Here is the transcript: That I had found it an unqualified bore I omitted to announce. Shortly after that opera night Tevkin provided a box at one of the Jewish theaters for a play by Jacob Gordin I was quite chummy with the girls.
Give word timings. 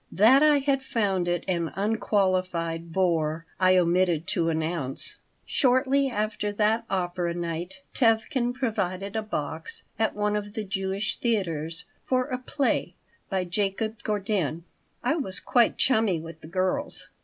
That 0.11 0.41
I 0.41 0.57
had 0.57 0.81
found 0.83 1.27
it 1.27 1.43
an 1.47 1.71
unqualified 1.75 2.91
bore 2.91 3.45
I 3.59 3.77
omitted 3.77 4.25
to 4.29 4.49
announce. 4.49 5.17
Shortly 5.45 6.09
after 6.09 6.51
that 6.53 6.85
opera 6.89 7.35
night 7.35 7.81
Tevkin 7.93 8.53
provided 8.55 9.15
a 9.15 9.21
box 9.21 9.83
at 9.99 10.15
one 10.15 10.35
of 10.35 10.53
the 10.53 10.63
Jewish 10.63 11.17
theaters 11.19 11.85
for 12.03 12.25
a 12.29 12.39
play 12.39 12.95
by 13.29 13.43
Jacob 13.43 14.01
Gordin 14.01 14.63
I 15.03 15.17
was 15.17 15.39
quite 15.39 15.77
chummy 15.77 16.19
with 16.19 16.41
the 16.41 16.47
girls. 16.47 17.09